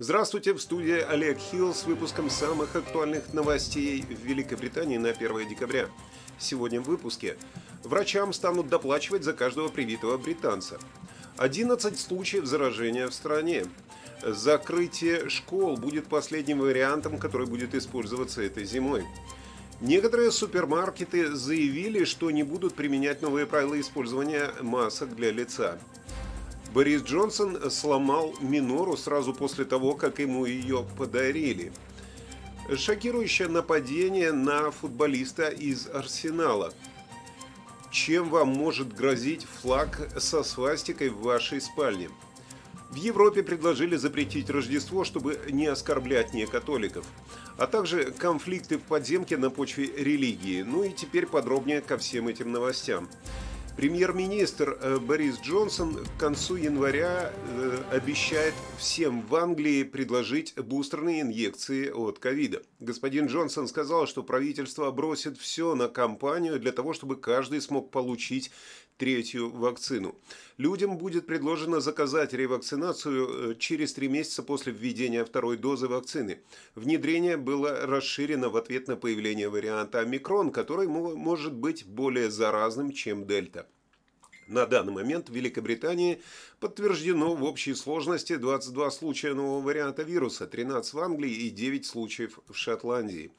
Здравствуйте, 0.00 0.52
в 0.52 0.60
студии 0.60 1.00
Олег 1.00 1.38
Хилл 1.38 1.74
с 1.74 1.84
выпуском 1.84 2.30
самых 2.30 2.76
актуальных 2.76 3.32
новостей 3.34 4.00
в 4.02 4.24
Великобритании 4.24 4.96
на 4.96 5.08
1 5.08 5.48
декабря. 5.48 5.88
Сегодня 6.38 6.80
в 6.80 6.84
выпуске. 6.84 7.36
Врачам 7.82 8.32
станут 8.32 8.68
доплачивать 8.68 9.24
за 9.24 9.32
каждого 9.32 9.66
привитого 9.66 10.16
британца. 10.16 10.78
11 11.36 11.98
случаев 11.98 12.46
заражения 12.46 13.08
в 13.08 13.12
стране. 13.12 13.64
Закрытие 14.22 15.28
школ 15.28 15.76
будет 15.76 16.06
последним 16.06 16.60
вариантом, 16.60 17.18
который 17.18 17.48
будет 17.48 17.74
использоваться 17.74 18.40
этой 18.40 18.64
зимой. 18.64 19.04
Некоторые 19.80 20.30
супермаркеты 20.30 21.34
заявили, 21.34 22.04
что 22.04 22.30
не 22.30 22.44
будут 22.44 22.74
применять 22.74 23.20
новые 23.20 23.46
правила 23.46 23.80
использования 23.80 24.52
масок 24.60 25.16
для 25.16 25.32
лица. 25.32 25.80
Борис 26.78 27.02
Джонсон 27.02 27.72
сломал 27.72 28.36
минору 28.40 28.96
сразу 28.96 29.34
после 29.34 29.64
того, 29.64 29.94
как 29.94 30.20
ему 30.20 30.46
ее 30.46 30.86
подарили. 30.96 31.72
Шокирующее 32.72 33.48
нападение 33.48 34.30
на 34.30 34.70
футболиста 34.70 35.48
из 35.48 35.88
Арсенала. 35.88 36.72
Чем 37.90 38.30
вам 38.30 38.50
может 38.50 38.94
грозить 38.94 39.44
флаг 39.60 40.08
со 40.18 40.44
свастикой 40.44 41.08
в 41.08 41.20
вашей 41.20 41.60
спальне? 41.60 42.10
В 42.90 42.94
Европе 42.94 43.42
предложили 43.42 43.96
запретить 43.96 44.48
Рождество, 44.48 45.02
чтобы 45.02 45.40
не 45.50 45.66
оскорблять 45.66 46.32
некатоликов, 46.32 47.04
а 47.56 47.66
также 47.66 48.12
конфликты 48.12 48.78
в 48.78 48.82
подземке 48.82 49.36
на 49.36 49.50
почве 49.50 49.86
религии. 49.96 50.62
Ну 50.62 50.84
и 50.84 50.92
теперь 50.92 51.26
подробнее 51.26 51.80
ко 51.80 51.98
всем 51.98 52.28
этим 52.28 52.52
новостям. 52.52 53.08
Премьер-министр 53.78 54.76
э, 54.80 54.98
Борис 54.98 55.38
Джонсон 55.40 56.04
к 56.04 56.18
концу 56.18 56.56
января 56.56 57.32
э, 57.32 57.82
обещает 57.92 58.52
всем 58.76 59.24
в 59.24 59.36
Англии 59.36 59.84
предложить 59.84 60.52
бустерные 60.56 61.20
инъекции 61.20 61.88
от 61.88 62.18
ковида. 62.18 62.64
Господин 62.80 63.26
Джонсон 63.26 63.68
сказал, 63.68 64.08
что 64.08 64.24
правительство 64.24 64.90
бросит 64.90 65.38
все 65.38 65.76
на 65.76 65.86
кампанию 65.86 66.58
для 66.58 66.72
того, 66.72 66.92
чтобы 66.92 67.14
каждый 67.14 67.60
смог 67.60 67.92
получить 67.92 68.50
третью 68.98 69.50
вакцину. 69.50 70.18
Людям 70.58 70.98
будет 70.98 71.26
предложено 71.26 71.80
заказать 71.80 72.34
ревакцинацию 72.34 73.52
э, 73.52 73.54
через 73.58 73.94
три 73.94 74.08
месяца 74.08 74.42
после 74.42 74.72
введения 74.72 75.24
второй 75.24 75.56
дозы 75.56 75.86
вакцины. 75.86 76.40
Внедрение 76.74 77.36
было 77.36 77.86
расширено 77.86 78.50
в 78.50 78.56
ответ 78.56 78.88
на 78.88 78.96
появление 78.96 79.48
варианта 79.48 80.00
омикрон, 80.00 80.50
который 80.50 80.88
может 80.88 81.54
быть 81.54 81.86
более 81.86 82.30
заразным, 82.30 82.92
чем 82.92 83.26
дельта. 83.26 83.66
На 84.48 84.66
данный 84.66 84.94
момент 84.94 85.28
в 85.28 85.34
Великобритании 85.34 86.22
подтверждено 86.58 87.34
в 87.34 87.44
общей 87.44 87.74
сложности 87.74 88.36
22 88.36 88.90
случая 88.90 89.34
нового 89.34 89.60
варианта 89.60 90.02
вируса, 90.02 90.46
13 90.46 90.94
в 90.94 90.98
Англии 91.00 91.30
и 91.30 91.50
9 91.50 91.84
случаев 91.84 92.38
в 92.48 92.54
Шотландии. 92.54 93.30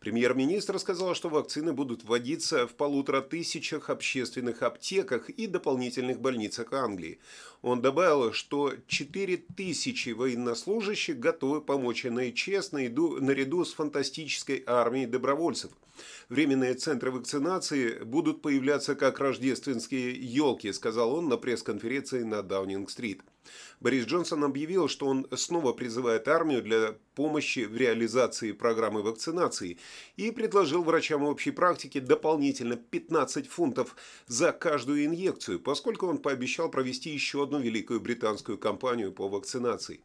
Премьер-министр 0.00 0.78
сказал, 0.78 1.14
что 1.14 1.28
вакцины 1.28 1.74
будут 1.74 2.04
вводиться 2.04 2.66
в 2.66 2.72
полутора 2.72 3.20
тысячах 3.20 3.90
общественных 3.90 4.62
аптеках 4.62 5.28
и 5.28 5.46
дополнительных 5.46 6.20
больницах 6.20 6.72
Англии. 6.72 7.18
Он 7.60 7.82
добавил, 7.82 8.32
что 8.32 8.72
4 8.86 9.36
тысячи 9.54 10.08
военнослужащих 10.08 11.18
готовы 11.18 11.60
помочь 11.60 12.04
НХС 12.04 12.72
наряду 12.72 13.64
с 13.66 13.74
фантастической 13.74 14.64
армией 14.66 15.04
добровольцев. 15.04 15.70
Временные 16.30 16.72
центры 16.72 17.10
вакцинации 17.10 18.02
будут 18.02 18.40
появляться 18.40 18.94
как 18.94 19.20
рождественские 19.20 20.12
елки, 20.12 20.72
сказал 20.72 21.12
он 21.12 21.28
на 21.28 21.36
пресс-конференции 21.36 22.22
на 22.22 22.42
Даунинг-стрит. 22.42 23.20
Борис 23.80 24.04
Джонсон 24.04 24.44
объявил, 24.44 24.88
что 24.88 25.06
он 25.06 25.26
снова 25.34 25.72
призывает 25.72 26.28
армию 26.28 26.62
для 26.62 26.98
помощи 27.14 27.60
в 27.60 27.74
реализации 27.74 28.52
программы 28.52 29.02
вакцинации 29.02 29.78
и 30.16 30.30
предложил 30.30 30.82
врачам 30.82 31.22
общей 31.22 31.50
практики 31.50 31.98
дополнительно 31.98 32.76
15 32.76 33.46
фунтов 33.46 33.96
за 34.26 34.52
каждую 34.52 35.06
инъекцию, 35.06 35.60
поскольку 35.60 36.06
он 36.06 36.18
пообещал 36.18 36.70
провести 36.70 37.08
еще 37.08 37.42
одну 37.42 37.58
великую 37.58 38.00
британскую 38.00 38.58
кампанию 38.58 39.12
по 39.12 39.28
вакцинации. 39.28 40.00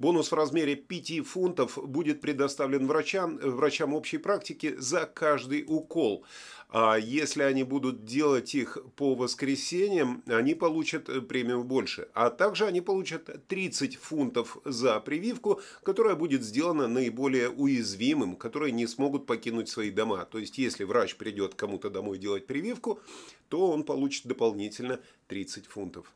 Бонус 0.00 0.32
в 0.32 0.34
размере 0.34 0.76
5 0.76 1.26
фунтов 1.26 1.78
будет 1.84 2.22
предоставлен 2.22 2.86
врачам, 2.86 3.36
врачам 3.36 3.92
общей 3.92 4.16
практики 4.16 4.74
за 4.78 5.04
каждый 5.04 5.62
укол. 5.68 6.24
А 6.70 6.96
если 6.96 7.42
они 7.42 7.64
будут 7.64 8.06
делать 8.06 8.54
их 8.54 8.78
по 8.96 9.14
воскресеньям, 9.14 10.22
они 10.26 10.54
получат 10.54 11.28
премию 11.28 11.64
больше. 11.64 12.08
А 12.14 12.30
также 12.30 12.64
они 12.64 12.80
получат 12.80 13.46
30 13.46 13.96
фунтов 13.96 14.56
за 14.64 14.98
прививку, 15.00 15.60
которая 15.82 16.14
будет 16.14 16.44
сделана 16.44 16.88
наиболее 16.88 17.50
уязвимым, 17.50 18.36
которые 18.36 18.72
не 18.72 18.86
смогут 18.86 19.26
покинуть 19.26 19.68
свои 19.68 19.90
дома. 19.90 20.24
То 20.24 20.38
есть, 20.38 20.56
если 20.56 20.84
врач 20.84 21.16
придет 21.16 21.54
кому-то 21.56 21.90
домой 21.90 22.16
делать 22.16 22.46
прививку, 22.46 23.00
то 23.50 23.70
он 23.70 23.84
получит 23.84 24.26
дополнительно 24.26 24.98
30 25.28 25.66
фунтов. 25.66 26.10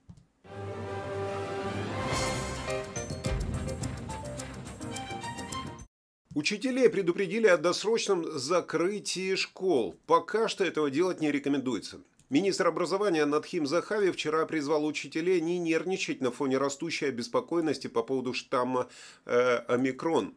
Учителей 6.34 6.88
предупредили 6.88 7.46
о 7.46 7.56
досрочном 7.56 8.36
закрытии 8.36 9.36
школ. 9.36 9.94
Пока 10.06 10.48
что 10.48 10.64
этого 10.64 10.90
делать 10.90 11.20
не 11.20 11.30
рекомендуется. 11.30 12.00
Министр 12.28 12.66
образования 12.66 13.24
Надхим 13.24 13.68
Захави 13.68 14.10
вчера 14.10 14.44
призвал 14.44 14.84
учителей 14.84 15.40
не 15.40 15.60
нервничать 15.60 16.20
на 16.20 16.32
фоне 16.32 16.58
растущей 16.58 17.06
обеспокоенности 17.06 17.86
по 17.86 18.02
поводу 18.02 18.34
штамма 18.34 18.88
э, 19.26 19.58
омикрон. 19.68 20.34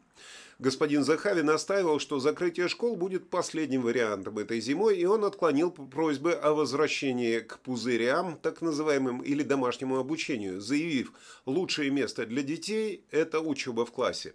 Господин 0.60 1.04
Захави 1.04 1.42
настаивал, 1.42 2.00
что 2.00 2.18
закрытие 2.18 2.66
школ 2.66 2.96
будет 2.96 3.30
последним 3.30 3.82
вариантом 3.82 4.38
этой 4.38 4.60
зимой, 4.60 4.98
и 4.98 5.04
он 5.04 5.24
отклонил 5.24 5.70
просьбы 5.70 6.32
о 6.32 6.52
возвращении 6.52 7.38
к 7.38 7.60
пузырям, 7.60 8.36
так 8.42 8.60
называемым, 8.60 9.20
или 9.20 9.44
домашнему 9.44 9.98
обучению, 9.98 10.60
заявив, 10.60 11.12
лучшее 11.46 11.92
место 11.92 12.26
для 12.26 12.42
детей– 12.42 13.04
это 13.12 13.38
учеба 13.38 13.86
в 13.86 13.92
классе. 13.92 14.34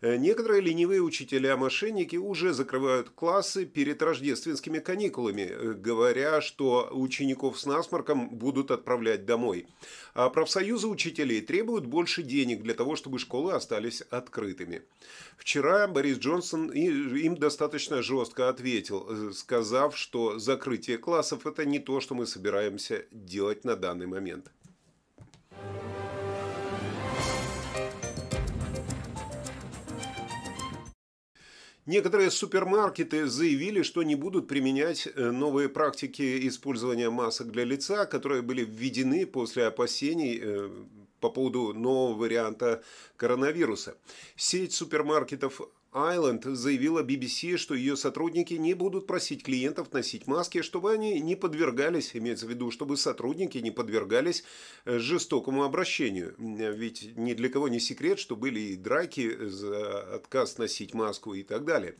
Э, 0.00 0.16
некоторые 0.16 0.62
ленивые 0.62 1.02
учителя-мошенники 1.02 2.16
уже 2.16 2.54
закрывают 2.54 3.10
классы 3.10 3.66
перед 3.66 4.00
рождественскими 4.00 4.78
каникулами, 4.78 5.42
э, 5.50 5.72
говоря, 5.74 6.40
что 6.40 6.88
учеников 6.92 7.60
с 7.60 7.66
насморком 7.66 8.30
будут 8.30 8.70
отправлять 8.70 9.26
домой. 9.26 9.66
А 10.14 10.30
профсоюзы 10.30 10.86
учителей 10.86 11.42
требуют 11.42 11.84
больше 11.84 12.22
денег 12.22 12.62
для 12.62 12.72
того, 12.72 12.96
чтобы 12.96 13.18
школы 13.18 13.52
остались 13.52 14.00
открытыми. 14.00 14.82
Вчера 15.36 15.57
Борис 15.62 16.18
Джонсон 16.18 16.70
им 16.70 17.36
достаточно 17.36 18.02
жестко 18.02 18.48
ответил, 18.48 19.06
э, 19.08 19.32
сказав, 19.32 19.96
что 19.96 20.38
закрытие 20.38 20.98
классов– 20.98 21.46
это 21.46 21.64
не 21.64 21.78
то, 21.78 22.00
что 22.00 22.14
мы 22.14 22.26
собираемся 22.26 23.04
делать 23.10 23.64
на 23.64 23.76
данный 23.76 24.06
момент. 24.06 24.50
Некоторые 31.88 32.30
супермаркеты 32.30 33.26
заявили, 33.28 33.80
что 33.80 34.02
не 34.02 34.14
будут 34.14 34.46
применять 34.46 35.06
э, 35.08 35.30
новые 35.30 35.70
практики 35.70 36.46
использования 36.46 37.08
масок 37.08 37.50
для 37.50 37.64
лица, 37.64 38.04
которые 38.04 38.42
были 38.42 38.62
введены 38.62 39.24
после 39.24 39.64
опасений 39.66 40.38
э, 40.38 40.70
по 41.20 41.30
поводу 41.30 41.72
нового 41.74 42.14
варианта 42.14 42.82
коронавируса. 43.16 43.96
Сеть 44.36 44.72
супермаркетов 44.72 45.60
Айленд 45.98 46.44
заявила 46.44 47.02
BBC, 47.02 47.56
что 47.56 47.74
ее 47.74 47.96
сотрудники 47.96 48.54
не 48.54 48.74
будут 48.74 49.08
просить 49.08 49.42
клиентов 49.42 49.92
носить 49.92 50.28
маски, 50.28 50.62
чтобы 50.62 50.92
они 50.92 51.18
не 51.20 51.34
подвергались, 51.34 52.14
имеется 52.14 52.46
в 52.46 52.50
виду, 52.50 52.70
чтобы 52.70 52.96
сотрудники 52.96 53.58
не 53.58 53.72
подвергались 53.72 54.44
э, 54.84 54.98
жестокому 54.98 55.64
обращению. 55.64 56.34
Ведь 56.38 57.16
ни 57.16 57.34
для 57.34 57.48
кого 57.48 57.68
не 57.68 57.80
секрет, 57.80 58.20
что 58.20 58.36
были 58.36 58.60
и 58.60 58.76
драки 58.76 59.48
за 59.48 60.14
отказ 60.14 60.58
носить 60.58 60.94
маску 60.94 61.34
и 61.34 61.42
так 61.42 61.64
далее. 61.64 61.96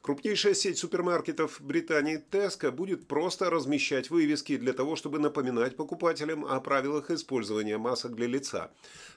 Крупнейшая 0.00 0.54
сеть 0.54 0.78
супермаркетов 0.78 1.60
Британии 1.60 2.24
Tesco 2.30 2.70
будет 2.70 3.06
просто 3.06 3.50
размещать 3.50 4.08
вывески 4.08 4.56
для 4.56 4.72
того, 4.72 4.96
чтобы 4.96 5.18
напоминать 5.18 5.76
покупателям 5.76 6.46
о 6.46 6.58
правилах 6.60 7.10
использования 7.10 7.76
масок 7.76 8.14
для 8.14 8.28
лица. 8.28 8.70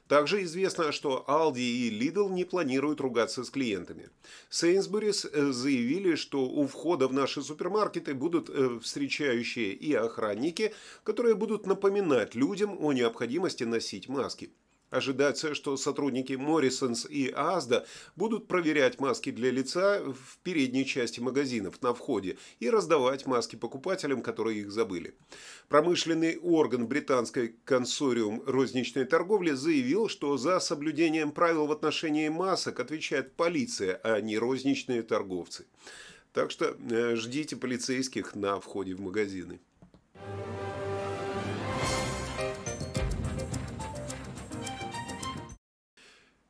Также 0.08 0.44
известно, 0.44 0.92
что 0.92 1.26
Aldi 1.28 1.60
и 1.60 1.90
Lidl 1.90 2.30
не 2.30 2.44
планируют 2.44 3.02
ругаться 3.02 3.44
с 3.44 3.50
клиентами. 3.50 4.10
Сейнсбурис 4.50 5.26
э, 5.26 5.52
заявили, 5.52 6.16
что 6.16 6.46
у 6.46 6.68
входа 6.68 7.08
в 7.08 7.14
наши 7.14 7.42
супермаркеты 7.42 8.14
будут 8.14 8.50
э, 8.50 8.80
встречающие 8.82 9.74
и 9.74 9.94
охранники, 9.94 10.74
которые 11.04 11.36
будут 11.36 11.66
напоминать 11.66 12.36
людям 12.36 12.78
о 12.80 12.94
необходимости 12.94 13.64
носить 13.64 14.10
маски. 14.10 14.52
Ожидается, 14.96 15.54
что 15.56 15.76
сотрудники 15.76 16.32
Morrisons 16.32 17.06
и 17.10 17.30
Asda 17.30 17.86
будут 18.16 18.48
проверять 18.48 18.98
маски 18.98 19.30
для 19.30 19.52
лица 19.52 20.02
в 20.02 20.38
передней 20.42 20.86
части 20.86 21.20
магазинов 21.20 21.82
на 21.82 21.94
входе 21.94 22.38
и 22.62 22.70
раздавать 22.70 23.26
маски 23.26 23.58
покупателям, 23.58 24.22
которые 24.22 24.62
их 24.62 24.72
забыли. 24.72 25.14
Промышленный 25.68 26.38
орган 26.38 26.88
британской 26.88 27.56
консориум 27.66 28.42
розничной 28.48 29.04
торговли 29.04 29.52
заявил, 29.52 30.08
что 30.08 30.38
за 30.38 30.62
соблюдением 30.62 31.34
правил 31.34 31.68
в 31.68 31.74
отношении 31.74 32.30
масок 32.30 32.80
отвечает 32.80 33.34
полиция, 33.34 34.00
а 34.02 34.22
не 34.22 34.38
розничные 34.38 35.04
торговцы. 35.04 35.66
Так 36.32 36.52
что 36.52 36.78
э, 36.90 37.16
ждите 37.18 37.58
полицейских 37.58 38.34
на 38.34 38.62
входе 38.62 38.96
в 38.96 39.02
магазины. 39.02 39.60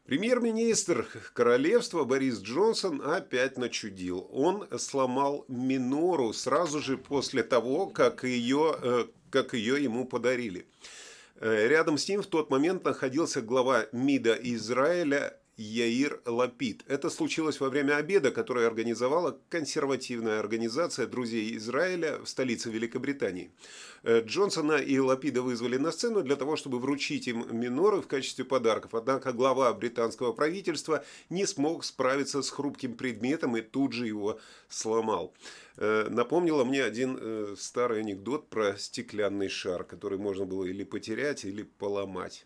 Премьер-министр 0.06 1.08
королевства 1.34 2.04
Борис 2.04 2.40
Джонсон 2.40 3.02
опять 3.02 3.58
начудил. 3.58 4.30
Он 4.32 4.68
сломал 4.78 5.46
минору 5.48 6.32
сразу 6.32 6.80
же 6.80 6.96
после 6.96 7.42
того, 7.42 7.88
как 7.88 8.24
ее, 8.24 8.76
э, 8.84 9.06
как 9.32 9.56
ее 9.56 9.84
ему 9.84 10.06
подарили. 10.06 10.68
Э, 11.38 11.68
рядом 11.68 11.98
с 11.98 12.08
ним 12.08 12.22
в 12.22 12.28
тот 12.28 12.52
момент 12.52 12.84
находился 12.84 13.42
глава 13.42 13.88
МИДа 13.94 14.36
Израиля 14.36 15.40
Яир 15.58 16.22
Лапид. 16.26 16.84
Это 16.88 17.10
случилось 17.10 17.62
во 17.62 17.70
время 17.70 17.96
обеда, 17.96 18.32
который 18.32 18.68
организовала 18.68 19.40
консервативная 19.50 20.40
организация 20.40 21.08
друзей 21.08 21.56
Израиля 21.56 22.20
в 22.20 22.28
столице 22.28 22.70
Великобритании. 22.70 23.52
Э, 24.04 24.22
Джонсона 24.22 24.74
и 24.74 25.00
Лапида 25.00 25.42
вызвали 25.42 25.78
на 25.78 25.92
сцену 25.92 26.24
для 26.24 26.36
того, 26.36 26.58
чтобы 26.58 26.80
вручить 26.80 27.28
им 27.28 27.46
миноры 27.58 28.02
в 28.02 28.08
качестве 28.08 28.44
подарков. 28.44 28.96
Однако 28.96 29.32
глава 29.32 29.74
британского 29.74 30.34
правительства 30.34 31.06
не 31.30 31.46
смог 31.46 31.86
справиться 31.86 32.42
с 32.42 32.50
хрупким 32.50 32.96
предметом 32.96 33.56
и 33.56 33.62
тут 33.62 33.94
же 33.94 34.08
его 34.08 34.40
сломал. 34.68 35.34
Э, 35.78 36.08
напомнило 36.10 36.66
мне 36.66 36.84
один 36.84 37.18
э, 37.20 37.56
старый 37.58 38.02
анекдот 38.02 38.50
про 38.50 38.78
стеклянный 38.78 39.48
шар, 39.48 39.86
который 39.86 40.18
можно 40.18 40.46
было 40.46 40.66
или 40.66 40.84
потерять, 40.84 41.46
или 41.46 41.64
поломать. 41.64 42.44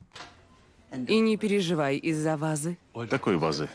И 1.08 1.20
не 1.20 1.38
переживай 1.38 1.98
из-за 1.98 2.38
вазы. 2.38 2.78
Какой 3.10 3.38
вазы? 3.38 3.70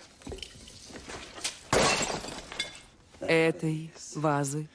Этой 3.21 3.93
вазы. 4.15 4.69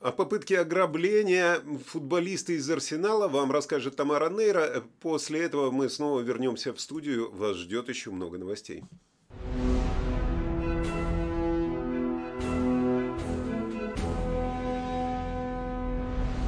О 0.00 0.12
попытке 0.12 0.60
ограбления 0.60 1.60
футболиста 1.86 2.52
из 2.52 2.70
Арсенала 2.70 3.28
вам 3.28 3.50
расскажет 3.50 3.96
Тамара 3.96 4.30
Нейра. 4.30 4.84
После 5.00 5.42
этого 5.42 5.70
мы 5.70 5.88
снова 5.88 6.20
вернемся 6.20 6.72
в 6.72 6.80
студию. 6.80 7.30
Вас 7.32 7.56
ждет 7.56 7.88
еще 7.88 8.10
много 8.10 8.38
новостей. 8.38 8.84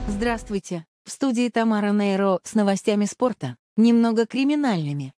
Здравствуйте. 0.09 0.87
В 1.05 1.11
студии 1.11 1.49
Тамара 1.49 1.93
Нейро 1.93 2.41
с 2.45 2.55
новостями 2.55 3.07
спорта, 3.07 3.57
немного 3.77 4.27
криминальными. 4.27 5.13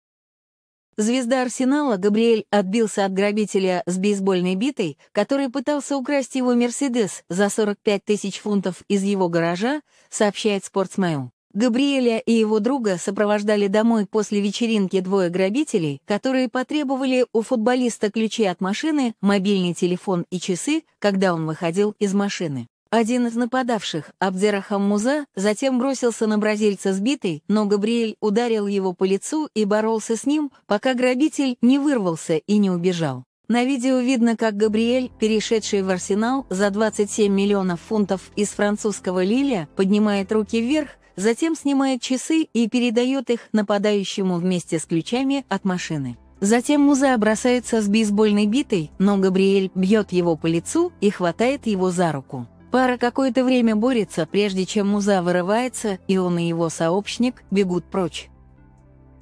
Звезда 0.97 1.43
Арсенала 1.43 1.97
Габриэль 1.97 2.45
отбился 2.51 3.07
от 3.07 3.15
грабителя 3.15 3.83
с 3.87 3.97
бейсбольной 3.97 4.55
битой, 4.55 4.99
который 5.13 5.49
пытался 5.49 5.97
украсть 5.97 6.35
его 6.35 6.55
«Мерседес» 6.55 7.25
за 7.31 7.49
45 7.49 8.05
тысяч 8.05 8.39
фунтов 8.39 8.83
из 8.89 9.03
его 9.03 9.29
гаража, 9.31 9.81
сообщает 10.11 10.65
«Спортсмейл». 10.65 11.31
Габриэля 11.53 12.19
и 12.19 12.33
его 12.33 12.61
друга 12.61 12.97
сопровождали 12.97 13.67
домой 13.67 14.07
после 14.07 14.41
вечеринки 14.41 15.01
двое 15.01 15.31
грабителей, 15.31 16.01
которые 16.05 16.49
потребовали 16.49 17.27
у 17.33 17.43
футболиста 17.43 18.11
ключи 18.11 18.45
от 18.45 18.61
машины, 18.61 19.15
мобильный 19.21 19.75
телефон 19.75 20.27
и 20.31 20.39
часы, 20.39 20.85
когда 21.01 21.35
он 21.35 21.47
выходил 21.47 21.97
из 21.99 22.15
машины. 22.15 22.69
Один 22.93 23.29
из 23.29 23.37
нападавших, 23.37 24.11
Абдерахам 24.19 24.83
Муза, 24.83 25.25
затем 25.37 25.79
бросился 25.79 26.27
на 26.27 26.39
бразильца 26.39 26.93
сбитый, 26.93 27.45
но 27.47 27.67
Габриэль 27.67 28.17
ударил 28.21 28.67
его 28.67 28.95
по 28.95 29.05
лицу 29.05 29.49
и 29.55 29.65
боролся 29.65 30.17
с 30.17 30.27
ним, 30.27 30.51
пока 30.67 30.95
грабитель 30.95 31.57
не 31.63 31.79
вырвался 31.79 32.39
и 32.39 32.59
не 32.59 32.69
убежал. 32.69 33.23
На 33.47 33.63
видео 33.63 34.01
видно, 34.01 34.37
как 34.37 34.57
Габриэль, 34.57 35.13
перешедший 35.21 35.83
в 35.83 35.91
арсенал 35.91 36.47
за 36.51 36.71
27 36.71 37.33
миллионов 37.33 37.81
фунтов 37.81 38.33
из 38.35 38.49
французского 38.49 39.23
Лиля, 39.23 39.69
поднимает 39.77 40.33
руки 40.33 40.61
вверх, 40.61 40.91
затем 41.15 41.55
снимает 41.55 42.03
часы 42.03 42.43
и 42.43 42.69
передает 42.69 43.31
их 43.31 43.41
нападающему 43.53 44.35
вместе 44.35 44.81
с 44.81 44.85
ключами 44.85 45.47
от 45.49 45.65
машины. 45.65 46.19
Затем 46.41 46.81
Муза 46.81 47.17
бросается 47.19 47.83
с 47.83 47.87
бейсбольной 47.87 48.47
битой, 48.47 48.91
но 48.99 49.17
Габриэль 49.17 49.71
бьет 49.77 50.11
его 50.11 50.35
по 50.35 50.49
лицу 50.49 50.91
и 51.01 51.11
хватает 51.11 51.69
его 51.69 51.93
за 51.93 52.11
руку. 52.11 52.49
Пара 52.71 52.99
какое-то 52.99 53.45
время 53.45 53.75
борется, 53.75 54.27
прежде 54.27 54.65
чем 54.65 54.89
Муза 54.89 55.23
вырывается, 55.23 55.99
и 56.07 56.19
он 56.19 56.39
и 56.39 56.47
его 56.47 56.69
сообщник 56.69 57.43
бегут 57.51 57.85
прочь. 57.85 58.29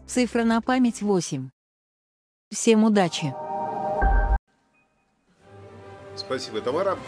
Цифра 0.06 0.44
на 0.44 0.60
память 0.60 1.00
8. 1.00 1.48
Всем 2.50 2.84
удачи! 2.84 3.34
Спасибо, 6.14 6.60
Тамара. 6.60 6.98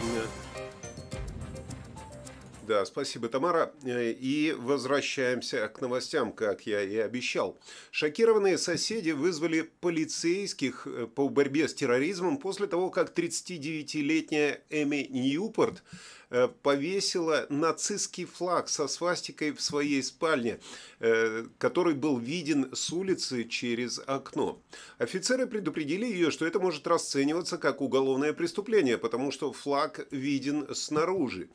Да, 2.71 2.85
спасибо, 2.85 3.29
Тамара. 3.29 3.73
И 3.85 4.55
возвращаемся 4.57 5.67
к 5.67 5.81
новостям, 5.81 6.33
как 6.33 6.67
я 6.67 6.83
и 6.83 6.97
обещал. 6.99 7.59
Шокированные 7.91 8.59
соседи 8.59 9.11
вызвали 9.11 9.63
полицейских 9.63 10.87
э, 10.87 11.09
по 11.09 11.29
борьбе 11.29 11.67
с 11.67 11.75
терроризмом 11.75 12.39
после 12.39 12.69
того, 12.69 12.91
как 12.91 13.13
39-летняя 13.13 14.63
Эми 14.71 15.09
Ньюпорт 15.11 15.83
повесила 16.62 17.47
нацистский 17.49 18.25
флаг 18.25 18.69
со 18.69 18.88
свастикой 18.88 19.53
в 19.53 19.61
своей 19.61 20.03
спальне, 20.03 20.61
э, 21.00 21.47
который 21.59 21.94
был 21.94 22.19
виден 22.19 22.71
с 22.75 22.93
улицы 22.93 23.44
через 23.44 24.00
окно. 24.06 24.62
Офицеры 24.99 25.47
предупредили 25.47 26.06
ее, 26.06 26.31
что 26.31 26.47
это 26.47 26.61
может 26.61 26.87
расцениваться 26.87 27.59
как 27.59 27.81
уголовное 27.81 28.32
преступление, 28.32 28.97
потому 28.97 29.32
что 29.32 29.53
флаг 29.53 30.06
виден 30.11 30.73
снаружи. 30.75 31.49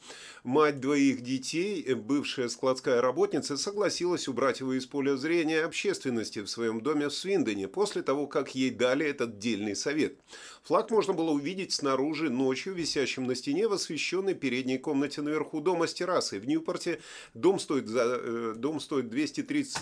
Мать 0.43 0.79
двоих 0.79 1.21
детей, 1.21 1.93
бывшая 1.93 2.49
складская 2.49 3.01
работница, 3.01 3.57
согласилась 3.57 4.27
убрать 4.27 4.59
его 4.59 4.73
из 4.73 4.85
поля 4.85 5.15
зрения 5.15 5.61
общественности 5.63 6.39
в 6.39 6.47
своем 6.47 6.81
доме 6.81 7.07
в 7.07 7.13
Свиндоне 7.13 7.67
после 7.67 8.01
того, 8.01 8.27
как 8.27 8.55
ей 8.55 8.71
дали 8.71 9.05
этот 9.05 9.39
дельный 9.39 9.75
совет. 9.75 10.17
Флаг 10.65 10.89
можно 10.89 11.13
было 11.13 11.29
увидеть 11.29 11.73
снаружи 11.73 12.31
ночью, 12.31 12.73
висящим 12.73 13.27
на 13.27 13.35
стене 13.35 13.67
в 13.67 13.73
освещенной 13.73 14.33
передней 14.33 14.79
комнате 14.79 15.21
наверху 15.21 15.61
дома 15.61 15.85
с 15.85 15.93
террасой. 15.93 16.39
В 16.39 16.47
Ньюпорте 16.47 17.01
дом 17.35 17.59
стоит, 17.59 17.87
за, 17.87 18.19
э, 18.19 18.53
дом 18.57 18.79
стоит 18.79 19.07
230 19.07 19.77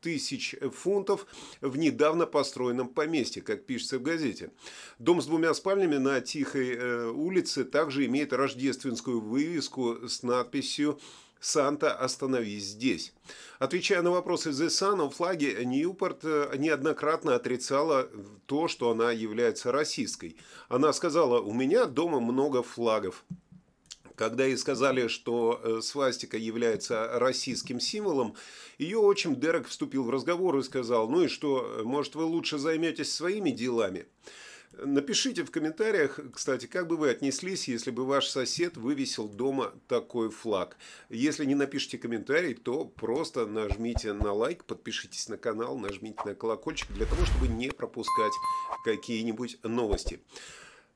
тысяч 0.00 0.56
фунтов 0.72 1.26
в 1.60 1.76
недавно 1.76 2.26
построенном 2.26 2.88
поместье, 2.88 3.42
как 3.42 3.66
пишется 3.66 3.98
в 3.98 4.02
газете. 4.02 4.50
Дом 4.98 5.20
с 5.20 5.26
двумя 5.26 5.52
спальнями 5.52 5.98
на 5.98 6.20
Тихой 6.22 6.76
э, 6.76 7.08
улице 7.10 7.64
также 7.64 8.06
имеет 8.06 8.32
рождественскую 8.32 9.20
вывеску 9.20 10.08
с 10.08 10.22
надписью 10.22 10.98
«Санта, 11.42 11.92
остановись 11.92 12.64
здесь». 12.64 13.12
Отвечая 13.58 14.00
на 14.02 14.12
вопросы 14.12 14.50
The 14.50 14.68
Sun 14.68 15.04
о 15.04 15.10
флаге, 15.10 15.64
Ньюпорт 15.64 16.20
э, 16.22 16.54
неоднократно 16.56 17.34
отрицала 17.34 18.08
то, 18.46 18.68
что 18.68 18.90
она 18.90 19.10
является 19.10 19.72
расистской. 19.72 20.36
Она 20.68 20.92
сказала, 20.92 21.40
у 21.40 21.52
меня 21.52 21.86
дома 21.86 22.20
много 22.20 22.62
флагов. 22.62 23.24
Когда 24.14 24.44
ей 24.44 24.56
сказали, 24.56 25.08
что 25.08 25.60
э, 25.62 25.80
свастика 25.82 26.36
является 26.36 27.18
российским 27.18 27.80
символом, 27.80 28.36
ее 28.78 28.98
отчим 28.98 29.34
Дерек 29.34 29.66
вступил 29.66 30.04
в 30.04 30.10
разговор 30.10 30.56
и 30.58 30.62
сказал, 30.62 31.08
ну 31.08 31.24
и 31.24 31.28
что, 31.28 31.80
может 31.82 32.14
вы 32.14 32.22
лучше 32.22 32.58
займетесь 32.58 33.12
своими 33.12 33.50
делами? 33.50 34.06
Напишите 34.78 35.44
в 35.44 35.50
комментариях, 35.50 36.18
кстати, 36.32 36.66
как 36.66 36.86
бы 36.86 36.96
вы 36.96 37.10
отнеслись, 37.10 37.68
если 37.68 37.90
бы 37.90 38.06
ваш 38.06 38.26
сосед 38.28 38.76
вывесил 38.78 39.28
дома 39.28 39.74
такой 39.86 40.30
флаг. 40.30 40.78
Если 41.10 41.44
не 41.44 41.54
напишите 41.54 41.98
комментарий, 41.98 42.54
то 42.54 42.86
просто 42.86 43.46
нажмите 43.46 44.14
на 44.14 44.32
лайк, 44.32 44.64
подпишитесь 44.64 45.28
на 45.28 45.36
канал, 45.36 45.78
нажмите 45.78 46.20
на 46.24 46.34
колокольчик 46.34 46.90
для 46.92 47.04
того, 47.04 47.24
чтобы 47.26 47.48
не 47.48 47.68
пропускать 47.68 48.32
какие-нибудь 48.84 49.58
новости. 49.62 50.20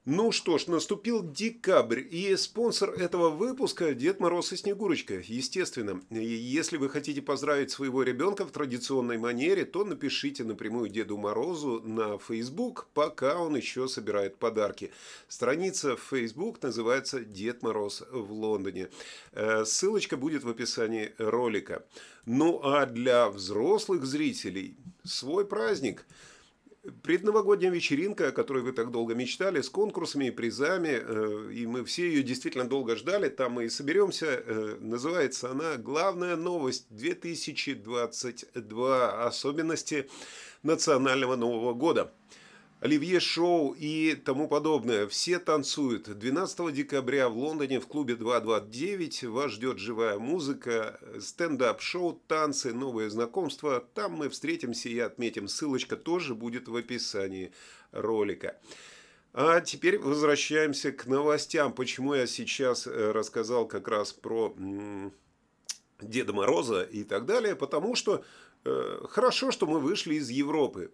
Ну 0.09 0.31
что 0.31 0.57
ж, 0.57 0.69
наступил 0.69 1.29
декабрь, 1.29 1.99
и 1.99 2.37
спонсор 2.37 2.91
этого 2.91 3.29
выпуска– 3.29 3.93
Дед 3.95 4.21
Мороз 4.21 4.53
и 4.53 4.57
Снегурочка, 4.57 5.15
естественно. 5.15 6.01
Если 6.11 6.77
вы 6.77 6.89
хотите 6.89 7.21
поздравить 7.21 7.73
своего 7.73 8.05
ребенка 8.05 8.45
в 8.45 8.53
традиционной 8.53 9.19
манере, 9.19 9.65
то 9.65 9.85
напишите 9.85 10.45
напрямую 10.45 10.91
Деду 10.91 11.17
Морозу 11.17 11.83
на 11.85 12.19
Facebook, 12.19 12.87
пока 12.95 13.41
он 13.41 13.57
еще 13.57 13.89
собирает 13.89 14.37
подарки. 14.37 14.93
Страница 15.27 15.97
в 15.97 16.03
Facebook 16.09 16.63
называется 16.63 17.25
«Дед 17.25 17.65
Мороз 17.65 18.05
в 18.09 18.31
Лондоне». 18.31 18.91
Э, 19.33 19.65
ссылочка 19.65 20.17
будет 20.17 20.45
в 20.45 20.49
описании 20.49 21.15
ролика. 21.19 21.85
Ну 22.27 22.61
а 22.63 22.87
для 22.87 23.29
взрослых 23.29 24.07
зрителей 24.07 24.77
свой 25.03 25.45
праздник– 25.45 26.07
Предновогодняя 27.02 27.73
вечеринка, 27.73 28.28
о 28.28 28.33
которой 28.33 28.62
вы 28.62 28.73
так 28.73 28.90
долго 28.90 29.14
мечтали, 29.14 29.61
с 29.61 29.69
конкурсами 29.69 30.26
и 30.26 30.31
призами, 30.31 31.00
э, 31.00 31.52
и 31.52 31.66
мы 31.66 31.85
все 31.85 32.09
ее 32.09 32.23
действительно 32.23 32.66
долго 32.69 32.95
ждали, 32.97 33.28
там 33.28 33.52
мы 33.52 33.64
и 33.64 33.69
соберемся. 33.69 34.26
Э, 34.26 34.78
называется 34.81 35.50
она 35.50 35.76
«Главная 35.76 36.37
новость 36.37 36.87
2022. 36.90 39.26
Особенности 39.26 40.09
национального 40.62 41.37
Нового 41.37 41.75
года». 41.75 42.12
Оливье 42.80 43.21
Шоу 43.21 43.73
и 43.73 44.14
тому 44.14 44.49
подобное. 44.49 45.06
Все 45.06 45.38
танцуют. 45.38 46.18
12 46.18 46.75
декабря 46.75 47.30
в 47.30 47.38
Лондоне 47.38 47.80
в 47.80 47.87
клубе 47.87 48.16
229 48.16 49.25
вас 49.25 49.52
ждет 49.52 49.78
живая 49.78 50.18
музыка, 50.18 51.00
стендап-шоу, 51.18 52.21
танцы, 52.26 52.75
новые 52.75 53.09
знакомства. 53.09 53.83
Там 53.95 54.12
мы 54.12 54.28
встретимся 54.28 54.90
и 54.90 54.99
отметим. 54.99 55.49
Ссылочка 55.49 55.97
тоже 55.97 56.35
будет 56.35 56.68
в 56.68 56.76
описании 56.76 57.52
ролика. 57.92 58.59
А 59.33 59.61
теперь 59.61 59.99
возвращаемся 59.99 60.92
к 60.92 61.06
новостям. 61.06 61.73
Почему 61.73 62.12
я 62.12 62.26
сейчас 62.26 62.87
э, 62.87 63.11
рассказал 63.12 63.66
как 63.66 63.88
раз 63.88 64.12
про 64.12 64.54
Деда 66.02 66.33
Мороза 66.35 66.83
и 66.83 67.04
так 67.04 67.25
далее? 67.25 67.56
Потому 67.56 67.95
что 67.97 68.23
э, 68.64 69.00
хорошо, 69.09 69.50
что 69.50 69.66
мы 69.66 69.80
вышли 69.80 70.16
из 70.16 70.28
Европы. 70.28 70.90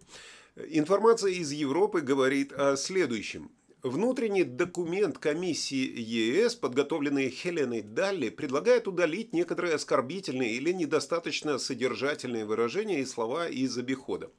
Информация 0.55 1.31
из 1.31 1.51
Европы 1.51 2.01
говорит 2.01 2.53
о 2.53 2.77
следующем. 2.77 3.49
Внутренний 3.81 4.43
документ 4.43 5.17
комиссии 5.17 5.99
ЕС, 5.99 6.53
подготовленный 6.53 7.31
Хеленой 7.31 7.81
Далли, 7.81 8.29
предлагает 8.29 8.87
удалить 8.87 9.33
некоторые 9.33 9.73
оскорбительные 9.73 10.51
или 10.53 10.71
недостаточно 10.71 11.57
содержательные 11.57 12.45
выражения 12.45 13.01
и 13.01 13.05
слова 13.05 13.47
из 13.47 13.75
обихода. 13.79 14.31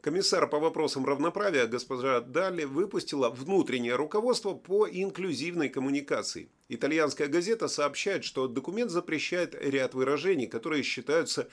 Комиссар 0.00 0.48
по 0.48 0.58
вопросам 0.58 1.04
равноправия 1.04 1.66
госпожа 1.66 2.22
Далли 2.22 2.64
выпустила 2.64 3.28
внутреннее 3.28 3.96
руководство 3.96 4.54
по 4.54 4.88
инклюзивной 4.88 5.68
коммуникации. 5.68 6.48
Итальянская 6.72 7.26
газета 7.26 7.66
сообщает, 7.66 8.22
что 8.22 8.46
документ 8.46 8.92
запрещает 8.92 9.56
ряд 9.60 9.94
выражений, 9.94 10.46
которые 10.46 10.84
считаются 10.84 11.48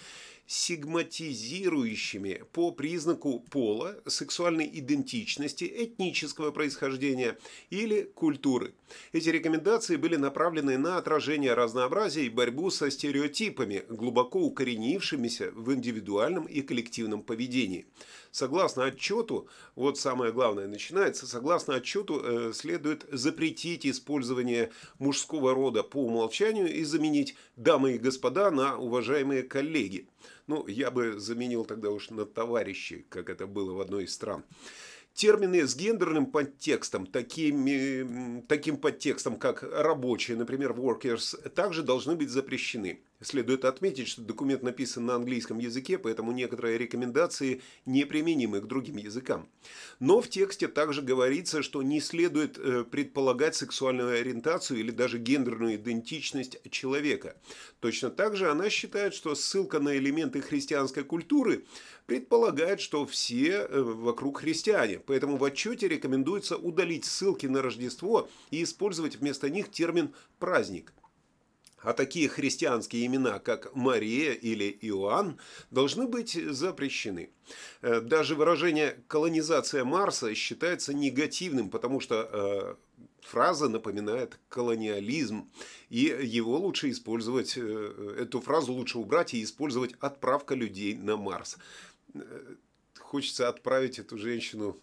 сигматизирующими 0.46 2.44
по 2.54 2.72
признаку 2.72 3.40
пола, 3.50 3.98
сексуальной 4.06 4.70
идентичности, 4.72 5.66
этнического 5.66 6.52
происхождения 6.52 7.38
или 7.72 8.04
культуры. 8.04 8.74
Эти 9.12 9.30
рекомендации 9.30 9.96
были 9.96 10.18
направлены 10.18 10.78
на 10.78 10.98
отражение 10.98 11.56
разнообразия 11.56 12.26
и 12.26 12.30
борьбу 12.30 12.70
со 12.70 12.92
стереотипами, 12.92 13.84
глубоко 13.90 14.40
укоренившимися 14.40 15.52
в 15.52 15.74
индивидуальном 15.74 16.46
и 16.46 16.62
коллективном 16.62 17.24
поведении. 17.24 17.88
Согласно 18.38 18.86
отчету, 18.86 19.48
вот 19.74 19.98
самое 19.98 20.32
главное 20.32 20.68
начинается, 20.68 21.26
согласно 21.26 21.74
отчету 21.74 22.22
э, 22.24 22.54
следует 22.54 23.04
запретить 23.12 23.84
использование 23.88 24.72
мужского 25.00 25.56
рода 25.56 25.82
по 25.82 26.06
умолчанию 26.06 26.72
и 26.72 26.84
заменить 26.84 27.36
«дамы 27.56 27.94
и 27.94 27.98
господа» 27.98 28.52
на 28.52 28.78
«уважаемые 28.78 29.42
коллеги». 29.42 30.08
Ну, 30.46 30.68
я 30.68 30.92
бы 30.92 31.20
заменил 31.20 31.66
тогда 31.66 31.90
уж 31.90 32.12
на 32.12 32.28
товарищи, 32.28 33.08
как 33.10 33.32
это 33.32 33.48
было 33.48 33.74
в 33.74 33.82
одной 33.82 34.04
из 34.04 34.14
стран. 34.14 34.44
Термины 35.16 35.66
с 35.66 35.76
гендерным 35.76 36.28
подтекстом, 36.28 37.08
такими, 37.08 38.44
таким 38.48 38.78
подтекстом, 38.78 39.38
как 39.38 39.64
рабочие, 39.64 40.38
например, 40.38 40.74
workers, 40.74 41.50
также 41.50 41.82
должны 41.82 42.16
быть 42.16 42.30
запрещены. 42.30 43.02
Следует 43.20 43.66
отметить, 43.66 44.08
что 44.08 44.22
документ 44.22 44.62
написан 44.62 45.08
на 45.08 45.16
английском 45.16 45.58
языке, 45.58 45.98
поэтому 45.98 46.32
некоторые 46.32 46.78
рекомендации 46.78 47.62
неприменимы 47.88 48.62
к 48.62 48.68
другим 48.68 48.98
языкам. 48.98 49.50
Но 50.00 50.22
в 50.22 50.30
тексте 50.30 50.68
также 50.68 51.02
говорится, 51.02 51.64
что 51.64 51.82
не 51.82 52.00
следует 52.00 52.60
э, 52.60 52.84
предполагать 52.84 53.56
сексуальную 53.56 54.20
ориентацию 54.20 54.80
или 54.80 54.92
даже 54.92 55.18
гендерную 55.18 55.78
идентичность 55.78 56.60
человека. 56.70 57.36
Точно 57.80 58.12
так 58.12 58.36
же 58.36 58.52
она 58.52 58.70
считает, 58.70 59.16
что 59.16 59.34
ссылка 59.34 59.80
на 59.80 59.98
элементы 59.98 60.40
христианской 60.42 61.04
культуры 61.04 61.66
предполагает, 62.06 62.80
что 62.82 63.08
все 63.08 63.66
э, 63.68 63.82
вокруг 63.82 64.42
христиане. 64.42 65.00
Поэтому 65.00 65.38
в 65.38 65.44
отчете 65.44 65.88
рекомендуется 65.88 66.56
удалить 66.56 67.06
ссылки 67.06 67.48
на 67.48 67.64
Рождество 67.64 68.30
и 68.52 68.62
использовать 68.62 69.16
вместо 69.16 69.50
них 69.50 69.72
термин 69.72 70.14
«праздник». 70.38 70.94
А 71.88 71.94
такие 71.94 72.28
христианские 72.28 73.06
имена, 73.06 73.40
как 73.40 73.74
Мария 73.74 74.34
или 74.34 74.78
Иоанн, 74.82 75.40
должны 75.72 76.06
быть 76.06 76.34
запрещены. 76.34 77.30
Э, 77.82 78.02
даже 78.02 78.36
выражение 78.36 79.02
«колонизация 79.08 79.86
Марса» 79.86 80.36
считается 80.36 80.94
негативным, 80.94 81.70
потому 81.70 82.02
что 82.02 82.30
э, 82.30 82.76
фраза 83.22 83.70
напоминает 83.70 84.38
колониализм, 84.50 85.50
и 85.90 86.14
его 86.24 86.58
лучше 86.58 86.90
использовать, 86.90 87.54
э, 87.56 88.16
эту 88.20 88.42
фразу 88.42 88.74
лучше 88.74 88.98
убрать 88.98 89.34
и 89.34 89.42
использовать 89.42 89.94
«отправка 90.02 90.56
людей 90.56 90.94
на 90.94 91.16
Марс». 91.16 91.56
Хочется 93.00 93.48
отправить 93.48 93.98
эту 93.98 94.18
женщину 94.18 94.78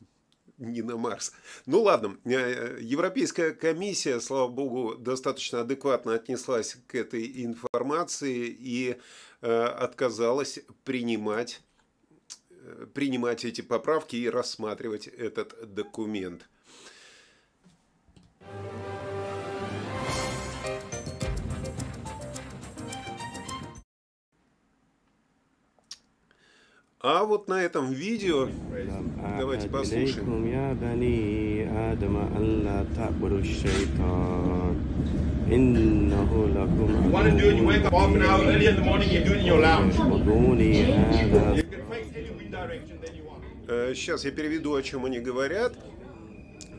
не 0.58 0.82
на 0.82 0.96
Марс. 0.96 1.32
Ну 1.66 1.82
ладно, 1.82 2.18
э, 2.25 2.78
Европейская 2.80 3.52
комиссия, 3.52 4.20
слава 4.20 4.49
богу, 4.49 4.94
достаточно 4.94 5.61
адекватно 5.61 6.14
отнеслась 6.14 6.76
к 6.87 6.94
этой 6.94 7.44
информации 7.44 8.46
и 8.49 8.96
э, 9.40 9.62
отказалась 9.62 10.61
принимать, 10.84 11.62
э, 12.50 12.87
принимать 12.94 13.44
эти 13.44 13.61
поправки 13.61 14.16
и 14.16 14.28
рассматривать 14.28 15.06
этот 15.06 15.75
документ. 15.75 16.49
А 27.06 27.25
вот 27.25 27.49
на 27.49 27.61
этом 27.62 27.92
видео, 27.92 28.49
давайте 29.38 29.68
послушаем. 29.68 30.25
Сейчас 43.94 44.25
я 44.25 44.30
переведу, 44.30 44.75
о 44.75 44.82
чем 44.82 45.04
они 45.04 45.20
говорят. 45.20 45.75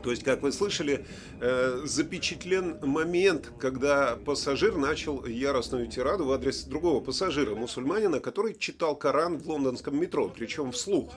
То 0.05 0.11
есть, 0.11 0.23
как 0.23 0.43
вы 0.43 0.51
слышали, 0.51 1.03
э, 1.41 1.81
запечатлен 1.83 2.77
момент, 2.83 3.51
когда 3.59 4.15
пассажир 4.23 4.77
начал 4.77 5.25
яростную 5.25 5.87
тираду 5.87 6.25
в 6.25 6.31
адрес 6.31 6.65
другого 6.65 7.03
пассажира, 7.03 7.55
мусульманина, 7.55 8.19
который 8.19 8.53
читал 8.53 8.95
Коран 8.95 9.39
в 9.39 9.49
лондонском 9.49 9.99
метро, 9.99 10.29
причем 10.29 10.71
вслух. 10.73 11.11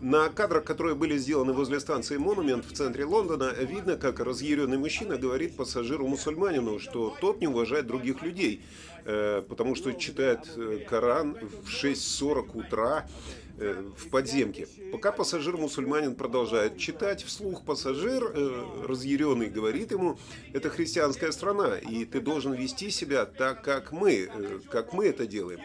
На 0.00 0.28
кадрах, 0.28 0.64
которые 0.64 0.96
были 0.96 1.16
сделаны 1.16 1.52
возле 1.52 1.78
станции 1.78 2.16
Монумент 2.16 2.66
в 2.66 2.72
центре 2.72 3.04
Лондона, 3.04 3.52
видно, 3.60 3.96
как 3.96 4.18
разъяренный 4.18 4.76
мужчина 4.76 5.16
говорит 5.16 5.56
пассажиру-мусульманину, 5.56 6.80
что 6.80 7.14
тот 7.20 7.40
не 7.40 7.46
уважает 7.46 7.86
других 7.86 8.22
людей, 8.22 8.64
э, 9.04 9.40
потому 9.48 9.76
что 9.76 9.92
читает 9.92 10.40
э, 10.56 10.80
Коран 10.90 11.38
в 11.62 11.68
6.40 11.68 12.58
утра 12.58 13.06
Э, 13.58 13.82
в 13.96 14.10
подземке. 14.10 14.68
Пока 14.92 15.12
пассажир-мусульманин 15.12 16.14
продолжает 16.14 16.76
читать, 16.76 17.22
вслух 17.24 17.64
пассажир, 17.64 18.30
э, 18.34 18.64
разъяренный, 18.86 19.46
говорит 19.46 19.92
ему, 19.92 20.18
это 20.52 20.68
христианская 20.68 21.32
страна, 21.32 21.78
и 21.78 22.04
ты 22.04 22.20
должен 22.20 22.52
вести 22.52 22.90
себя 22.90 23.24
так, 23.24 23.64
как 23.64 23.92
мы, 23.92 24.28
э, 24.30 24.60
как 24.70 24.92
мы 24.92 25.06
это 25.06 25.26
делаем. 25.26 25.60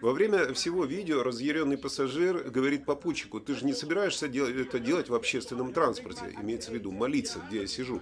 Во 0.00 0.12
время 0.12 0.54
всего 0.54 0.84
видео 0.84 1.22
разъяренный 1.22 1.78
пассажир 1.78 2.50
говорит 2.50 2.84
попутчику, 2.84 3.38
ты 3.38 3.54
же 3.54 3.64
не 3.64 3.74
собираешься 3.74 4.26
это 4.26 4.80
делать 4.80 5.08
в 5.08 5.14
общественном 5.14 5.72
транспорте, 5.72 6.34
имеется 6.42 6.72
в 6.72 6.74
виду 6.74 6.90
молиться, 6.90 7.40
где 7.48 7.60
я 7.60 7.66
сижу. 7.68 8.00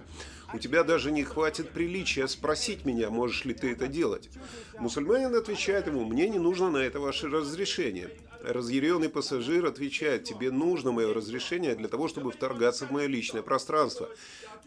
У 0.55 0.57
тебя 0.57 0.85
даже 0.85 1.11
не 1.11 1.25
хватит 1.25 1.71
приличия 1.71 2.29
спросить 2.29 2.85
меня, 2.85 3.09
можешь 3.09 3.43
ли 3.43 3.53
ты 3.53 3.73
это 3.73 3.89
делать. 3.89 4.29
Мусульманин 4.79 5.35
отвечает 5.35 5.87
ему, 5.87 6.05
мне 6.05 6.29
не 6.29 6.39
нужно 6.39 6.71
на 6.71 6.77
это 6.77 7.01
ваше 7.01 7.27
разрешение. 7.27 8.09
Разъяренный 8.41 9.09
пассажир 9.09 9.65
отвечает, 9.65 10.23
тебе 10.23 10.51
нужно 10.51 10.93
мое 10.93 11.13
разрешение 11.13 11.75
для 11.75 11.89
того, 11.89 12.07
чтобы 12.07 12.31
вторгаться 12.31 12.85
в 12.85 12.91
мое 12.91 13.07
личное 13.07 13.41
пространство. 13.41 14.09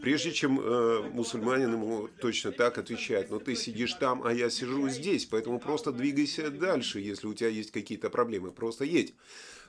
Прежде 0.02 0.32
чем 0.32 0.60
э, 0.60 1.08
мусульманин 1.10 1.72
ему 1.72 2.08
точно 2.20 2.52
так 2.52 2.76
отвечает, 2.76 3.30
но 3.30 3.38
ты 3.38 3.56
сидишь 3.56 3.94
там, 3.94 4.22
а 4.26 4.34
я 4.34 4.50
сижу 4.50 4.90
здесь, 4.90 5.24
поэтому 5.24 5.58
просто 5.58 5.90
двигайся 5.90 6.50
дальше, 6.50 7.00
если 7.00 7.26
у 7.26 7.32
тебя 7.32 7.48
есть 7.48 7.70
какие-то 7.70 8.10
проблемы, 8.10 8.50
просто 8.50 8.84
едь. 8.84 9.14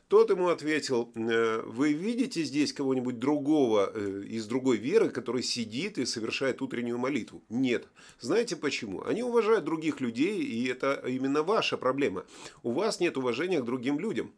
Тот 0.10 0.32
ему 0.32 0.50
ответил, 0.50 1.12
«Э, 1.14 1.62
вы 1.68 1.94
видите 1.94 2.44
здесь 2.44 2.74
кого-нибудь 2.74 3.20
другого 3.20 3.92
э, 3.94 4.24
из 4.28 4.48
другой 4.48 4.78
веры, 4.78 5.12
который 5.12 5.44
сидит 5.44 6.00
и 6.00 6.06
совершает 6.06 6.64
утреннюю 6.64 6.98
молитву? 6.98 7.44
Нет. 7.48 7.88
Знаете 8.20 8.56
почему? 8.56 9.04
Они 9.06 9.22
уважают 9.22 9.66
других 9.66 10.02
людей, 10.02 10.42
и 10.42 10.68
это 10.68 11.04
именно 11.08 11.44
ваша 11.44 11.78
проблема. 11.78 12.26
У 12.64 12.72
вас 12.72 13.00
нет 13.00 13.18
уважения 13.18 13.62
к 13.62 13.66
другим 13.66 14.00
людям. 14.00 14.34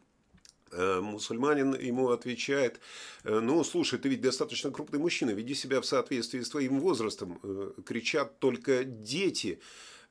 Э, 0.72 1.00
мусульманин 1.00 1.74
ему 1.80 2.10
отвечает, 2.10 2.78
ну, 3.24 3.64
слушай, 3.64 3.98
ты 3.98 4.10
ведь 4.10 4.20
достаточно 4.20 4.70
крупный 4.70 4.98
мужчина, 4.98 5.30
веди 5.30 5.54
себя 5.54 5.80
в 5.80 5.86
соответствии 5.86 6.40
с 6.40 6.50
твоим 6.50 6.80
возрастом. 6.80 7.40
Кричат 7.86 8.38
только 8.40 8.84
дети. 8.84 9.58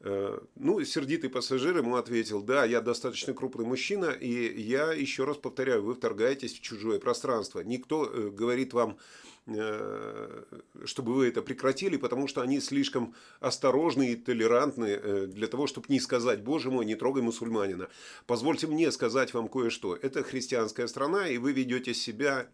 Э, 0.04 0.40
ну, 0.56 0.84
сердитый 0.84 1.30
пассажир 1.30 1.78
ему 1.78 1.96
ответил, 1.96 2.42
да, 2.42 2.66
я 2.66 2.82
достаточно 2.82 3.34
крупный 3.34 3.66
мужчина, 3.66 4.06
и 4.06 4.60
я 4.62 4.94
еще 4.94 5.26
раз 5.26 5.38
повторяю, 5.38 5.84
вы 5.84 5.94
вторгаетесь 5.94 6.54
в 6.54 6.62
чужое 6.62 7.00
пространство. 7.00 7.60
Никто 7.60 8.06
э, 8.06 8.30
говорит 8.30 8.74
вам, 8.74 8.98
э, 9.46 10.44
чтобы 10.86 11.14
вы 11.14 11.28
это 11.28 11.44
прекратили, 11.44 11.98
потому 11.98 12.28
что 12.28 12.42
они 12.42 12.60
слишком 12.60 13.14
осторожны 13.40 14.14
и 14.14 14.16
толерантны 14.16 15.28
для 15.28 15.48
того, 15.48 15.68
чтобы 15.68 15.86
не 15.90 16.00
сказать, 16.00 16.44
боже 16.44 16.72
мой, 16.72 16.86
не 16.86 16.96
трогай 16.96 17.22
мусульманина. 17.22 17.88
Позвольте 18.26 18.66
мне 18.66 18.92
сказать 18.92 19.36
вам 19.36 19.48
кое-что. 19.50 19.96
Это 19.96 20.24
христианская 20.24 20.88
страна, 20.88 21.28
и 21.28 21.38
вы 21.38 21.52
ведете 21.52 21.94
себя 21.94 22.48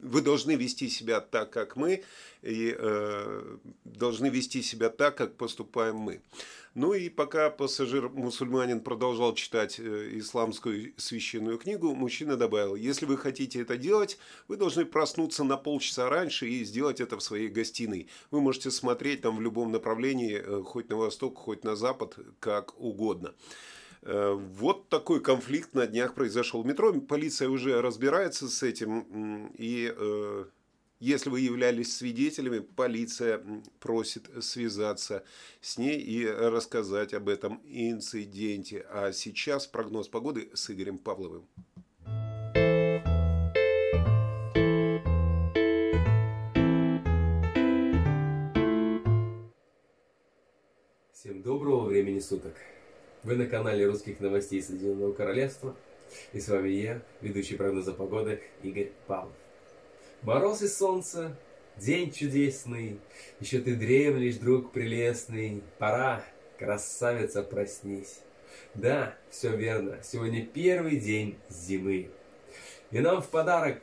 вы 0.00 0.20
должны 0.20 0.54
вести 0.54 0.88
себя 0.88 1.20
так, 1.20 1.50
как 1.50 1.76
мы, 1.76 2.02
и 2.42 2.74
э, 2.78 3.56
должны 3.84 4.26
вести 4.26 4.62
себя 4.62 4.90
так, 4.90 5.16
как 5.16 5.36
поступаем 5.36 5.96
мы. 5.96 6.20
Ну 6.74 6.92
и 6.94 7.08
пока 7.08 7.50
пассажир-мусульманин 7.50 8.80
продолжал 8.80 9.34
читать 9.34 9.80
э, 9.80 10.10
исламскую 10.12 10.92
священную 10.96 11.58
книгу, 11.58 11.94
мужчина 11.94 12.36
добавил, 12.36 12.76
если 12.76 13.06
вы 13.06 13.16
хотите 13.16 13.62
это 13.62 13.76
делать, 13.76 14.18
вы 14.46 14.56
должны 14.56 14.84
проснуться 14.84 15.42
на 15.44 15.56
полчаса 15.56 16.08
раньше 16.08 16.48
и 16.48 16.64
сделать 16.64 17.00
это 17.00 17.16
в 17.16 17.22
своей 17.22 17.48
гостиной. 17.48 18.08
Вы 18.30 18.40
можете 18.40 18.70
смотреть 18.70 19.22
там 19.22 19.38
в 19.38 19.40
любом 19.40 19.72
направлении, 19.72 20.40
э, 20.40 20.62
хоть 20.62 20.88
на 20.88 20.96
восток, 20.96 21.38
хоть 21.38 21.64
на 21.64 21.74
запад, 21.74 22.16
как 22.38 22.78
угодно. 22.80 23.34
Э, 24.02 24.32
вот 24.34 24.88
такой 24.88 25.20
конфликт 25.20 25.74
на 25.74 25.86
днях 25.86 26.14
произошел 26.14 26.62
в 26.62 26.66
метро. 26.66 26.92
Полиция 27.00 27.48
уже 27.48 27.80
разбирается 27.80 28.48
с 28.48 28.62
этим. 28.62 29.52
И 29.56 29.92
э, 29.94 30.44
если 31.00 31.30
вы 31.30 31.40
являлись 31.40 31.96
свидетелями, 31.96 32.60
полиция 32.60 33.42
просит 33.80 34.28
связаться 34.42 35.24
с 35.60 35.78
ней 35.78 36.00
и 36.00 36.26
рассказать 36.26 37.14
об 37.14 37.28
этом 37.28 37.60
инциденте. 37.64 38.86
А 38.90 39.12
сейчас 39.12 39.66
прогноз 39.66 40.08
погоды 40.08 40.50
с 40.54 40.70
Игорем 40.70 40.98
Павловым. 40.98 41.46
Всем 51.12 51.42
доброго 51.42 51.86
времени 51.86 52.20
суток. 52.20 52.54
Вы 53.24 53.34
на 53.34 53.46
канале 53.46 53.84
русских 53.84 54.20
новостей 54.20 54.62
Соединенного 54.62 55.12
Королевства. 55.12 55.74
И 56.32 56.40
с 56.40 56.48
вами 56.48 56.68
я, 56.68 57.02
ведущий 57.20 57.56
прогноза 57.56 57.92
погоды 57.92 58.40
Игорь 58.62 58.92
Павлов. 59.08 59.34
Мороз 60.22 60.62
и 60.62 60.68
солнце, 60.68 61.36
день 61.76 62.12
чудесный, 62.12 63.00
Еще 63.40 63.58
ты 63.58 63.74
дремлешь, 63.74 64.36
друг 64.36 64.70
прелестный. 64.70 65.64
Пора, 65.78 66.24
красавица, 66.58 67.42
проснись. 67.42 68.20
Да, 68.74 69.16
все 69.30 69.54
верно, 69.54 69.98
сегодня 70.04 70.46
первый 70.46 70.96
день 70.96 71.36
зимы. 71.50 72.10
И 72.92 73.00
нам 73.00 73.20
в 73.20 73.28
подарок 73.28 73.82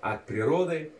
от 0.00 0.26
природы 0.26 0.90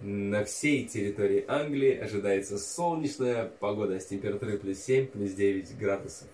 на 0.00 0.44
всей 0.44 0.84
территории 0.84 1.44
Англии 1.46 1.96
ожидается 1.96 2.58
солнечная 2.58 3.46
погода 3.60 4.00
с 4.00 4.06
температурой 4.06 4.58
плюс 4.58 4.78
7, 4.80 5.06
плюс 5.06 5.30
9 5.30 5.78
градусов. 5.78 6.26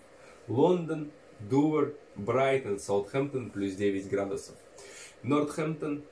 Лондон, 0.48 1.10
Дувер, 1.40 1.94
Брайтон, 2.14 2.78
Саутгемптон 2.78 3.50
плюс 3.50 3.74
9 3.74 4.08
градусов. 4.08 4.54
Нортхэмптон, 5.22 6.04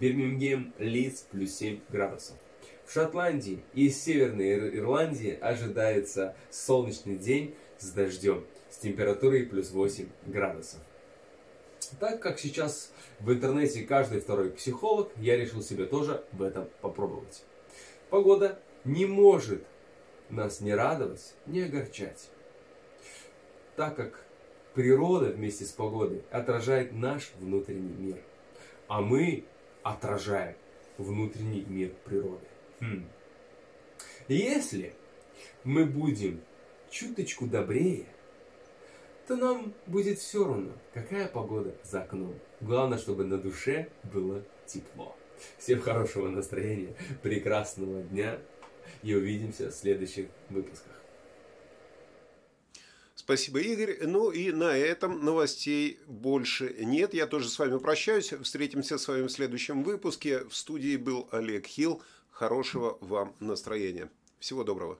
Бирмингем, 0.00 0.72
Лидс 0.78 1.22
плюс 1.22 1.52
7 1.54 1.80
градусов. 1.90 2.36
В 2.86 2.92
Шотландии 2.92 3.62
и 3.74 3.90
Северной 3.90 4.78
Ирландии 4.78 5.38
ожидается 5.38 6.34
солнечный 6.50 7.16
день 7.16 7.54
с 7.78 7.90
дождем 7.90 8.44
с 8.70 8.78
температурой 8.78 9.44
плюс 9.44 9.70
8 9.70 10.08
градусов. 10.26 10.80
Так 12.00 12.20
как 12.20 12.38
сейчас 12.38 12.92
в 13.20 13.30
интернете 13.30 13.82
каждый 13.82 14.20
второй 14.20 14.50
психолог, 14.50 15.10
я 15.16 15.36
решил 15.36 15.62
себе 15.62 15.84
тоже 15.84 16.24
в 16.32 16.42
этом 16.42 16.68
попробовать. 16.80 17.44
Погода 18.10 18.58
не 18.84 19.06
может 19.06 19.62
нас 20.30 20.60
не 20.60 20.74
радовать, 20.74 21.34
не 21.46 21.62
огорчать 21.62 22.28
так 23.78 23.94
как 23.94 24.24
природа 24.74 25.26
вместе 25.26 25.64
с 25.64 25.70
погодой 25.70 26.24
отражает 26.32 26.92
наш 26.92 27.30
внутренний 27.38 27.94
мир, 27.96 28.18
а 28.88 29.00
мы 29.00 29.44
отражаем 29.84 30.56
внутренний 30.98 31.64
мир 31.64 31.92
природы. 32.04 32.44
Хм. 32.80 33.06
Если 34.26 34.94
мы 35.62 35.86
будем 35.86 36.40
чуточку 36.90 37.46
добрее, 37.46 38.06
то 39.28 39.36
нам 39.36 39.72
будет 39.86 40.18
все 40.18 40.44
равно, 40.44 40.72
какая 40.92 41.28
погода 41.28 41.72
за 41.84 42.02
окном. 42.02 42.34
Главное, 42.60 42.98
чтобы 42.98 43.24
на 43.24 43.38
душе 43.38 43.90
было 44.02 44.42
тепло. 44.66 45.16
Всем 45.56 45.80
хорошего 45.80 46.26
настроения, 46.26 46.96
прекрасного 47.22 48.02
дня 48.02 48.40
и 49.04 49.14
увидимся 49.14 49.70
в 49.70 49.72
следующих 49.72 50.26
выпусках. 50.50 50.98
Спасибо, 53.28 53.60
Игорь. 53.60 54.06
Ну 54.06 54.30
и 54.30 54.52
на 54.52 54.74
этом 54.74 55.22
новостей 55.22 56.00
больше 56.06 56.74
нет. 56.78 57.12
Я 57.12 57.26
тоже 57.26 57.50
с 57.50 57.58
вами 57.58 57.76
прощаюсь. 57.78 58.32
Встретимся 58.42 58.96
с 58.96 59.06
вами 59.06 59.26
в 59.26 59.30
следующем 59.30 59.82
выпуске. 59.82 60.44
В 60.44 60.56
студии 60.56 60.96
был 60.96 61.28
Олег 61.30 61.66
Хилл. 61.66 62.02
Хорошего 62.30 62.96
вам 63.02 63.34
настроения. 63.38 64.08
Всего 64.38 64.64
доброго. 64.64 64.98